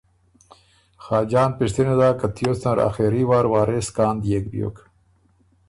[1.03, 4.77] خاجان پِشتِنه داک که تیوس نر آخېری وار وارث کان ديېک بیوک۔